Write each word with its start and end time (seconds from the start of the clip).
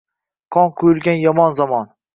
Qon 0.55 0.73
quyilgan 0.79 1.23
yomon 1.27 1.57
zamon 1.61 1.97